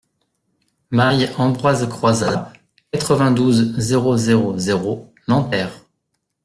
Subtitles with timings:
[0.89, 2.51] Mail Ambroise Croizat,
[2.91, 5.85] quatre-vingt-douze, zéro zéro zéro Nanterre